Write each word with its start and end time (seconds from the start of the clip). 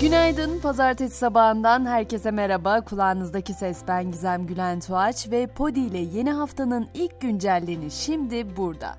Günaydın, 0.00 0.58
pazartesi 0.58 1.16
sabahından 1.16 1.86
herkese 1.86 2.30
merhaba. 2.30 2.80
Kulağınızdaki 2.80 3.54
ses 3.54 3.78
ben 3.88 4.10
Gizem 4.10 4.46
Gülen 4.46 4.80
Tuğaç 4.80 5.30
ve 5.30 5.46
Podi 5.46 5.80
ile 5.80 5.98
yeni 5.98 6.30
haftanın 6.30 6.88
ilk 6.94 7.20
güncelleni 7.20 7.90
şimdi 7.90 8.56
burada. 8.56 8.98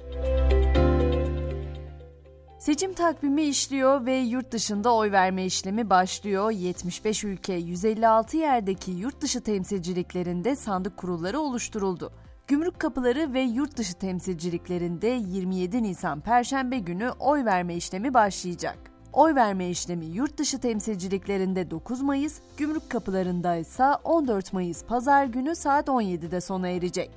Seçim 2.60 2.94
takvimi 2.94 3.44
işliyor 3.44 4.06
ve 4.06 4.15
yurt 4.15 4.51
dışında 4.51 4.96
oy 4.96 5.12
verme 5.12 5.46
işlemi 5.46 5.90
başlıyor. 5.90 6.51
75 6.51 7.24
ülke 7.24 7.54
156 7.54 8.38
yerdeki 8.38 8.92
yurt 8.92 9.22
dışı 9.22 9.42
temsilciliklerinde 9.42 10.56
sandık 10.56 10.97
kurulları 10.97 11.40
oluşturuldu. 11.40 12.12
Gümrük 12.47 12.79
kapıları 12.79 13.34
ve 13.34 13.42
yurt 13.42 13.78
dışı 13.78 13.94
temsilciliklerinde 13.94 15.08
27 15.08 15.84
Nisan 15.84 16.22
Perşembe 16.22 16.80
günü 16.80 17.09
oy 17.20 17.45
verme 17.45 17.76
işlemi 17.76 18.13
başlayacak. 18.13 18.88
Oy 19.13 19.35
verme 19.35 19.70
işlemi 19.70 20.05
yurt 20.05 20.38
dışı 20.38 20.59
temsilciliklerinde 20.59 21.72
9 21.72 22.02
Mayıs, 22.02 22.40
gümrük 22.58 22.90
kapılarında 22.90 23.55
ise 23.55 23.86
14 24.04 24.54
Mayıs 24.54 24.84
pazar 24.84 25.26
günü 25.26 25.55
saat 25.55 25.88
17'de 25.88 26.41
sona 26.41 26.67
erecek. 26.67 27.12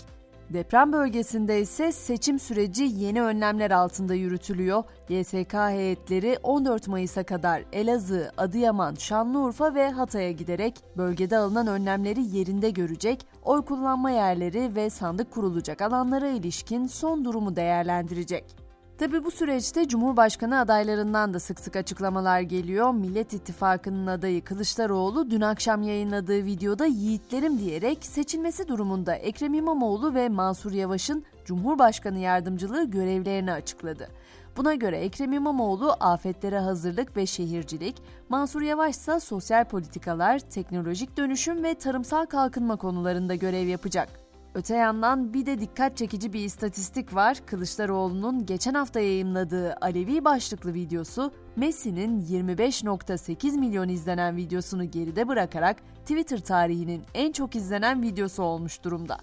Deprem 0.50 0.92
bölgesinde 0.92 1.60
ise 1.60 1.92
seçim 1.92 2.38
süreci 2.38 2.82
yeni 2.82 3.22
önlemler 3.22 3.70
altında 3.70 4.14
yürütülüyor. 4.14 4.84
YSK 5.08 5.54
heyetleri 5.54 6.38
14 6.42 6.88
Mayıs'a 6.88 7.22
kadar 7.22 7.64
Elazığ, 7.72 8.32
Adıyaman, 8.36 8.94
Şanlıurfa 8.94 9.74
ve 9.74 9.90
Hatay'a 9.90 10.30
giderek 10.30 10.74
bölgede 10.96 11.36
alınan 11.38 11.66
önlemleri 11.66 12.36
yerinde 12.36 12.70
görecek, 12.70 13.26
oy 13.44 13.64
kullanma 13.64 14.10
yerleri 14.10 14.76
ve 14.76 14.90
sandık 14.90 15.30
kurulacak 15.30 15.82
alanlara 15.82 16.28
ilişkin 16.28 16.86
son 16.86 17.24
durumu 17.24 17.56
değerlendirecek. 17.56 18.61
Tabi 18.98 19.24
bu 19.24 19.30
süreçte 19.30 19.88
Cumhurbaşkanı 19.88 20.60
adaylarından 20.60 21.34
da 21.34 21.40
sık 21.40 21.60
sık 21.60 21.76
açıklamalar 21.76 22.40
geliyor. 22.40 22.94
Millet 22.94 23.32
İttifakı'nın 23.32 24.06
adayı 24.06 24.44
Kılıçdaroğlu 24.44 25.30
dün 25.30 25.40
akşam 25.40 25.82
yayınladığı 25.82 26.44
videoda 26.44 26.86
yiğitlerim 26.86 27.58
diyerek 27.58 28.04
seçilmesi 28.04 28.68
durumunda 28.68 29.14
Ekrem 29.14 29.54
İmamoğlu 29.54 30.14
ve 30.14 30.28
Mansur 30.28 30.72
Yavaş'ın 30.72 31.24
Cumhurbaşkanı 31.44 32.18
yardımcılığı 32.18 32.90
görevlerini 32.90 33.52
açıkladı. 33.52 34.08
Buna 34.56 34.74
göre 34.74 34.98
Ekrem 34.98 35.32
İmamoğlu 35.32 35.96
afetlere 36.00 36.58
hazırlık 36.58 37.16
ve 37.16 37.26
şehircilik, 37.26 38.02
Mansur 38.28 38.62
Yavaş 38.62 38.94
ise 38.96 39.20
sosyal 39.20 39.64
politikalar, 39.64 40.38
teknolojik 40.38 41.16
dönüşüm 41.16 41.64
ve 41.64 41.74
tarımsal 41.74 42.26
kalkınma 42.26 42.76
konularında 42.76 43.34
görev 43.34 43.66
yapacak. 43.66 44.08
Öte 44.54 44.74
yandan 44.76 45.34
bir 45.34 45.46
de 45.46 45.60
dikkat 45.60 45.96
çekici 45.96 46.32
bir 46.32 46.44
istatistik 46.44 47.14
var. 47.14 47.38
Kılıçdaroğlu'nun 47.46 48.46
geçen 48.46 48.74
hafta 48.74 49.00
yayımladığı 49.00 49.74
Alevi 49.80 50.24
başlıklı 50.24 50.74
videosu 50.74 51.32
Messi'nin 51.56 52.20
25.8 52.20 53.58
milyon 53.58 53.88
izlenen 53.88 54.36
videosunu 54.36 54.90
geride 54.90 55.28
bırakarak 55.28 55.76
Twitter 56.02 56.38
tarihinin 56.38 57.02
en 57.14 57.32
çok 57.32 57.56
izlenen 57.56 58.02
videosu 58.02 58.42
olmuş 58.42 58.84
durumda. 58.84 59.18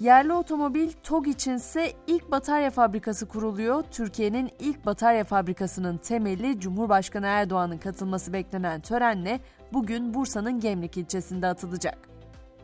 Yerli 0.00 0.32
otomobil 0.32 0.90
TOG 1.02 1.28
içinse 1.28 1.92
ilk 2.06 2.30
batarya 2.30 2.70
fabrikası 2.70 3.28
kuruluyor. 3.28 3.84
Türkiye'nin 3.90 4.50
ilk 4.60 4.86
batarya 4.86 5.24
fabrikasının 5.24 5.96
temeli 5.96 6.60
Cumhurbaşkanı 6.60 7.26
Erdoğan'ın 7.26 7.78
katılması 7.78 8.32
beklenen 8.32 8.80
törenle 8.80 9.40
bugün 9.72 10.14
Bursa'nın 10.14 10.60
Gemlik 10.60 10.96
ilçesinde 10.96 11.46
atılacak. 11.46 12.17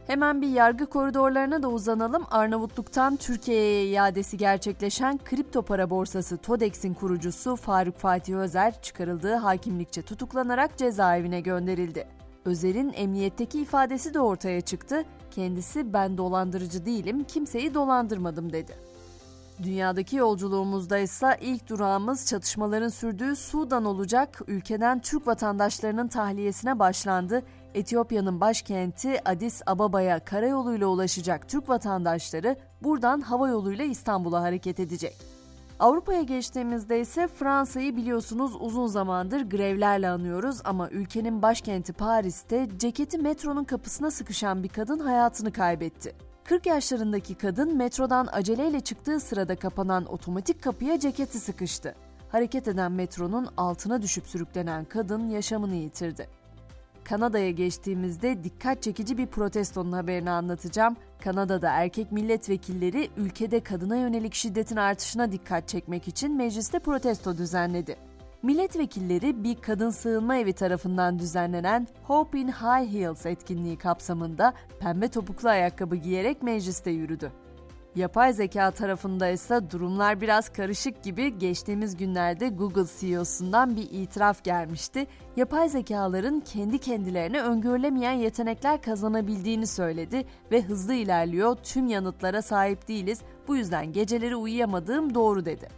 Hemen 0.07 0.43
bir 0.43 0.49
yargı 0.49 0.87
koridorlarına 0.87 1.63
da 1.63 1.69
uzanalım. 1.69 2.25
Arnavutluk'tan 2.31 3.17
Türkiye'ye 3.17 3.87
iadesi 3.87 4.37
gerçekleşen 4.37 5.19
kripto 5.25 5.63
para 5.63 5.91
borsası 5.91 6.37
TODEX'in 6.37 6.95
kurucusu 6.95 7.57
Faruk 7.57 7.99
Fatih 7.99 8.37
Özer 8.37 8.83
çıkarıldığı 8.83 9.35
hakimlikçe 9.35 10.03
tutuklanarak 10.03 10.79
cezaevine 10.79 11.41
gönderildi. 11.41 12.07
Özer'in 12.45 12.93
emniyetteki 12.97 13.61
ifadesi 13.61 14.15
de 14.15 14.21
ortaya 14.21 14.61
çıktı. 14.61 15.05
Kendisi 15.31 15.93
ben 15.93 16.19
dolandırıcı 16.19 16.87
değilim, 16.87 17.25
kimseyi 17.25 17.75
dolandırmadım 17.75 18.53
dedi. 18.53 18.75
Dünyadaki 19.63 20.17
yolculuğumuzda 20.17 20.99
ise 20.99 21.39
ilk 21.41 21.69
durağımız 21.69 22.27
çatışmaların 22.27 22.89
sürdüğü 22.89 23.37
Sudan 23.37 23.85
olacak. 23.85 24.41
Ülkeden 24.47 25.01
Türk 25.01 25.27
vatandaşlarının 25.27 26.09
tahliyesine 26.09 26.79
başlandı. 26.79 27.43
Etiyopya'nın 27.75 28.41
başkenti 28.41 29.21
Addis 29.25 29.63
Ababa'ya 29.67 30.25
karayoluyla 30.25 30.87
ulaşacak 30.87 31.49
Türk 31.49 31.69
vatandaşları 31.69 32.57
buradan 32.83 33.21
hava 33.21 33.49
yoluyla 33.49 33.85
İstanbul'a 33.85 34.43
hareket 34.43 34.81
edecek. 34.81 35.17
Avrupa'ya 35.81 36.23
geçtiğimizde 36.23 37.01
ise 37.01 37.29
Fransa'yı 37.29 37.97
biliyorsunuz 37.97 38.57
uzun 38.61 38.87
zamandır 38.87 39.51
grevlerle 39.51 40.09
anıyoruz 40.09 40.61
ama 40.65 40.91
ülkenin 40.91 41.43
başkenti 41.43 41.93
Paris'te 41.93 42.69
ceketi 42.79 43.19
metronun 43.19 43.65
kapısına 43.65 44.11
sıkışan 44.11 44.63
bir 44.63 44.69
kadın 44.69 44.99
hayatını 44.99 45.53
kaybetti. 45.53 46.15
40 46.45 46.67
yaşlarındaki 46.67 47.35
kadın 47.35 47.77
metrodan 47.77 48.29
aceleyle 48.33 48.81
çıktığı 48.81 49.21
sırada 49.21 49.57
kapanan 49.57 50.05
otomatik 50.05 50.63
kapıya 50.63 50.99
ceketi 50.99 51.39
sıkıştı. 51.39 51.95
Hareket 52.29 52.69
eden 52.69 52.93
metronun 52.93 53.49
altına 53.57 54.03
düşüp 54.03 54.27
sürüklenen 54.27 54.85
kadın 54.85 55.29
yaşamını 55.29 55.75
yitirdi. 55.75 56.29
Kanada'ya 57.05 57.51
geçtiğimizde 57.51 58.45
dikkat 58.45 58.83
çekici 58.83 59.19
bir 59.19 59.27
protestonun 59.27 59.93
haberini 59.93 60.31
anlatacağım. 60.31 60.97
Kanada'da 61.25 61.71
erkek 61.71 62.13
milletvekilleri 62.13 63.09
ülkede 63.17 63.61
kadına 63.61 63.97
yönelik 63.97 64.35
şiddetin 64.35 64.77
artışına 64.77 65.33
dikkat 65.33 65.69
çekmek 65.69 66.09
için 66.09 66.37
mecliste 66.37 66.79
protesto 66.79 67.39
düzenledi. 67.39 67.97
Milletvekilleri 68.43 69.45
bir 69.45 69.55
kadın 69.55 69.91
sığınma 69.91 70.37
evi 70.37 70.53
tarafından 70.53 71.19
düzenlenen 71.19 71.89
Hope 72.03 72.39
in 72.39 72.49
High 72.49 72.93
Heels 72.93 73.27
etkinliği 73.27 73.79
kapsamında 73.79 74.55
pembe 74.81 75.09
topuklu 75.09 75.49
ayakkabı 75.49 75.97
giyerek 75.97 76.43
mecliste 76.43 76.91
yürüdü. 76.91 77.33
Yapay 77.97 78.33
zeka 78.33 78.71
tarafında 78.71 79.29
ise 79.29 79.71
durumlar 79.71 80.21
biraz 80.21 80.49
karışık 80.49 81.03
gibi 81.03 81.39
geçtiğimiz 81.39 81.97
günlerde 81.97 82.49
Google 82.49 82.85
CEO'sundan 83.01 83.77
bir 83.77 83.91
itiraf 83.91 84.45
gelmişti. 84.45 85.07
Yapay 85.37 85.69
zekaların 85.69 86.41
kendi 86.41 86.79
kendilerine 86.79 87.43
öngörülemeyen 87.43 88.13
yetenekler 88.13 88.83
kazanabildiğini 88.83 89.67
söyledi 89.67 90.25
ve 90.53 90.63
hızlı 90.63 90.95
ilerliyor, 90.95 91.57
tüm 91.57 91.89
yanıtlara 91.89 92.43
sahip 92.43 92.89
değiliz, 92.89 93.21
bu 93.49 93.57
yüzden 93.57 93.93
geceleri 93.93 94.37
uyuyamadığım 94.37 95.15
doğru 95.15 95.45
dedi. 95.45 95.69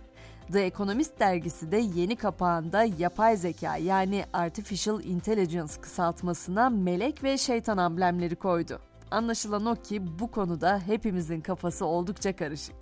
The 0.53 0.61
Economist 0.61 1.21
dergisi 1.21 1.73
de 1.73 1.77
yeni 1.77 2.17
kapağında 2.17 2.85
yapay 2.99 3.37
zeka 3.37 3.77
yani 3.77 4.25
Artificial 4.33 5.05
Intelligence 5.05 5.73
kısaltmasına 5.81 6.71
melek 6.71 7.25
ve 7.25 7.39
şeytan 7.39 7.77
amblemleri 7.77 8.37
koydu. 8.37 8.81
Anlaşılan 9.11 9.67
o 9.67 9.75
ki 9.75 10.19
bu 10.19 10.31
konuda 10.31 10.79
hepimizin 10.87 11.41
kafası 11.41 11.87
oldukça 11.87 12.37
karışık. 12.37 12.77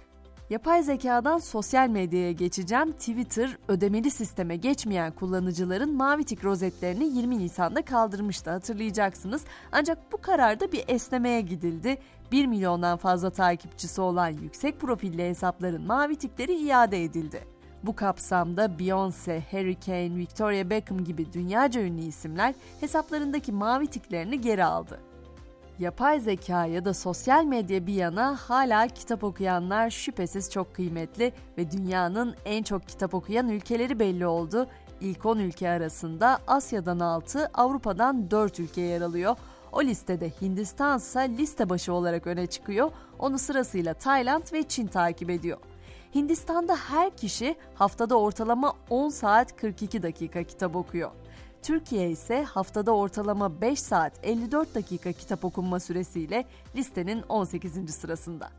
Yapay 0.51 0.83
zekadan 0.83 1.39
sosyal 1.39 1.89
medyaya 1.89 2.33
geçeceğim. 2.33 2.93
Twitter 2.93 3.59
ödemeli 3.69 4.11
sisteme 4.11 4.57
geçmeyen 4.57 5.13
kullanıcıların 5.13 5.97
mavi 5.97 6.25
tik 6.25 6.45
rozetlerini 6.45 7.05
20 7.05 7.39
Nisan'da 7.39 7.83
kaldırmıştı 7.83 8.51
hatırlayacaksınız. 8.51 9.45
Ancak 9.73 10.13
bu 10.13 10.21
kararda 10.21 10.73
bir 10.73 10.85
esnemeye 10.89 11.41
gidildi. 11.41 11.99
1 12.33 12.47
milyondan 12.47 12.97
fazla 12.97 13.31
takipçisi 13.31 14.01
olan 14.01 14.29
yüksek 14.29 14.81
profilli 14.81 15.29
hesapların 15.29 15.87
mavi 15.87 16.17
tikleri 16.17 16.55
iade 16.55 17.05
edildi. 17.05 17.45
Bu 17.83 17.97
kapsamda 17.97 18.65
Beyoncé, 18.67 19.41
Harry 19.51 19.81
Kane, 19.81 20.17
Victoria 20.17 20.71
Beckham 20.71 21.05
gibi 21.05 21.33
dünyaca 21.33 21.81
ünlü 21.81 22.03
isimler 22.03 22.55
hesaplarındaki 22.81 23.53
mavi 23.53 23.87
tiklerini 23.87 24.41
geri 24.41 24.65
aldı. 24.65 25.01
Yapay 25.79 26.21
zeka 26.21 26.67
ya 26.67 26.85
da 26.85 26.95
sosyal 26.95 27.45
medya 27.45 27.87
bir 27.87 27.95
yana 27.95 28.37
hala 28.37 28.89
kitap 28.89 29.25
okuyanlar 29.25 29.91
şüphesiz 29.91 30.51
çok 30.51 30.75
kıymetli 30.75 31.33
ve 31.59 31.71
dünyanın 31.71 32.35
en 32.45 32.63
çok 32.63 32.89
kitap 32.89 33.15
okuyan 33.15 33.49
ülkeleri 33.49 33.99
belli 33.99 34.27
oldu. 34.27 34.67
İlk 35.01 35.27
10 35.27 35.39
ülke 35.39 35.69
arasında 35.71 36.39
Asya'dan 36.47 36.99
6, 36.99 37.51
Avrupa'dan 37.55 38.31
4 38.31 38.61
ülke 38.61 38.81
yer 38.81 39.01
alıyor. 39.01 39.37
O 39.73 39.83
listede 39.83 40.31
Hindistan 40.43 40.99
ise 40.99 41.29
liste 41.29 41.69
başı 41.69 41.93
olarak 41.93 42.27
öne 42.27 42.47
çıkıyor. 42.47 42.91
Onu 43.19 43.39
sırasıyla 43.39 43.95
Tayland 43.95 44.53
ve 44.53 44.63
Çin 44.63 44.87
takip 44.87 45.31
ediyor. 45.31 45.59
Hindistan'da 46.15 46.77
her 46.77 47.17
kişi 47.17 47.57
haftada 47.75 48.19
ortalama 48.19 48.73
10 48.91 49.09
saat 49.09 49.57
42 49.57 50.03
dakika 50.03 50.43
kitap 50.43 50.77
okuyor. 50.77 51.11
Türkiye 51.65 52.11
ise 52.11 52.45
haftada 52.45 52.93
ortalama 52.97 53.61
5 53.61 53.81
saat 53.81 54.13
54 54.23 54.75
dakika 54.75 55.13
kitap 55.13 55.45
okunma 55.45 55.81
süresiyle 55.81 56.45
listenin 56.77 57.23
18. 57.23 57.95
sırasında. 57.95 58.51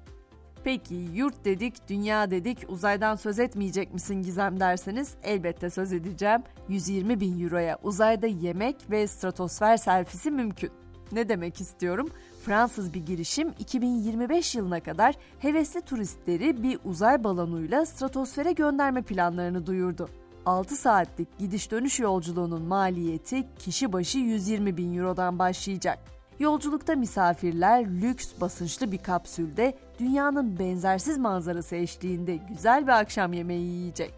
Peki 0.63 0.96
yurt 1.13 1.46
dedik, 1.46 1.90
dünya 1.90 2.31
dedik, 2.31 2.66
uzaydan 2.68 3.16
söz 3.16 3.40
etmeyecek 3.40 3.94
misin 3.94 4.24
Gizem 4.24 4.60
derseniz 4.60 5.16
elbette 5.24 5.69
söz 5.69 5.94
edeceğim. 5.94 6.44
120 6.69 7.19
bin 7.19 7.44
euroya 7.44 7.78
uzayda 7.84 8.28
yemek 8.28 8.92
ve 8.92 9.07
stratosfer 9.07 9.78
selfisi 9.78 10.31
mümkün. 10.31 10.72
Ne 11.12 11.30
demek 11.30 11.62
istiyorum? 11.62 12.10
Fransız 12.46 12.94
bir 12.94 13.06
girişim 13.06 13.54
2025 13.60 14.56
yılına 14.56 14.80
kadar 14.80 15.16
hevesli 15.40 15.81
turistleri 15.81 16.63
bir 16.63 16.80
uzay 16.86 17.24
balonuyla 17.24 17.86
stratosfere 17.86 18.52
gönderme 18.52 19.02
planlarını 19.02 19.66
duyurdu. 19.66 20.10
6 20.45 20.75
saatlik 20.75 21.38
gidiş 21.39 21.71
dönüş 21.71 22.00
yolculuğunun 22.00 22.62
maliyeti 22.62 23.47
kişi 23.59 23.94
başı 23.94 24.18
120 24.18 24.77
bin 24.77 24.97
Euro'dan 24.97 25.39
başlayacak. 25.39 26.00
Yolculukta 26.39 26.95
misafirler 26.95 27.86
lüks 27.86 28.31
basınçlı 28.42 28.92
bir 28.92 28.97
kapsülde 28.97 29.77
dünyanın 30.00 30.59
benzersiz 30.59 31.18
manzarası 31.18 31.75
eşliğinde 31.75 32.36
güzel 32.36 32.83
bir 32.83 32.92
akşam 32.92 33.33
yemeği 33.33 33.68
yiyecek. 33.68 34.13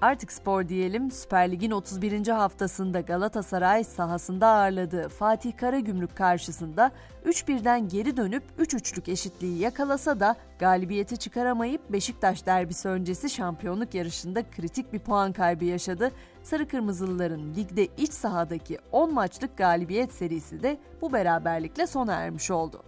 Artık 0.00 0.32
spor 0.32 0.68
diyelim 0.68 1.10
Süper 1.10 1.52
Lig'in 1.52 1.70
31. 1.70 2.28
haftasında 2.28 3.00
Galatasaray 3.00 3.84
sahasında 3.84 4.46
ağırladığı 4.46 5.08
Fatih 5.08 5.56
Karagümrük 5.56 6.16
karşısında 6.16 6.90
3-1'den 7.26 7.88
geri 7.88 8.16
dönüp 8.16 8.42
3-3'lük 8.58 9.10
eşitliği 9.10 9.58
yakalasa 9.58 10.20
da 10.20 10.36
galibiyeti 10.58 11.16
çıkaramayıp 11.16 11.92
Beşiktaş 11.92 12.46
derbisi 12.46 12.88
öncesi 12.88 13.30
şampiyonluk 13.30 13.94
yarışında 13.94 14.50
kritik 14.50 14.92
bir 14.92 14.98
puan 14.98 15.32
kaybı 15.32 15.64
yaşadı. 15.64 16.10
Sarı 16.42 16.68
Kırmızılıların 16.68 17.54
ligde 17.54 17.84
iç 17.84 18.12
sahadaki 18.12 18.78
10 18.92 19.14
maçlık 19.14 19.56
galibiyet 19.56 20.12
serisi 20.12 20.62
de 20.62 20.78
bu 21.02 21.12
beraberlikle 21.12 21.86
sona 21.86 22.12
ermiş 22.12 22.50
oldu. 22.50 22.82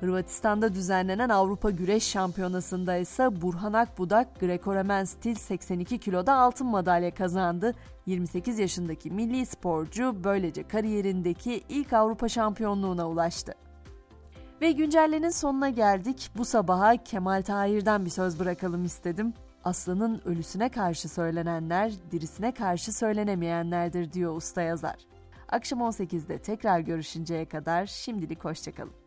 Hırvatistan'da 0.00 0.74
düzenlenen 0.74 1.28
Avrupa 1.28 1.70
Güreş 1.70 2.08
Şampiyonası'nda 2.08 2.96
ise 2.96 3.42
Burhan 3.42 3.72
Akbudak 3.72 4.40
Greco-Romen 4.40 5.04
stil 5.04 5.34
82 5.34 5.98
kiloda 5.98 6.34
altın 6.34 6.66
madalya 6.66 7.14
kazandı. 7.14 7.74
28 8.06 8.58
yaşındaki 8.58 9.10
milli 9.10 9.46
sporcu 9.46 10.16
böylece 10.24 10.68
kariyerindeki 10.68 11.62
ilk 11.68 11.92
Avrupa 11.92 12.28
şampiyonluğuna 12.28 13.08
ulaştı. 13.08 13.54
Ve 14.60 14.72
güncellenin 14.72 15.30
sonuna 15.30 15.68
geldik. 15.68 16.30
Bu 16.36 16.44
sabaha 16.44 16.96
Kemal 16.96 17.42
Tahir'den 17.42 18.04
bir 18.04 18.10
söz 18.10 18.40
bırakalım 18.40 18.84
istedim. 18.84 19.34
Aslanın 19.64 20.22
ölüsüne 20.24 20.68
karşı 20.68 21.08
söylenenler, 21.08 21.92
dirisine 22.10 22.54
karşı 22.54 22.92
söylenemeyenlerdir 22.92 24.12
diyor 24.12 24.36
usta 24.36 24.62
yazar. 24.62 24.96
Akşam 25.48 25.80
18'de 25.80 26.38
tekrar 26.38 26.80
görüşünceye 26.80 27.44
kadar 27.44 27.86
şimdilik 27.86 28.44
hoşçakalın. 28.44 29.05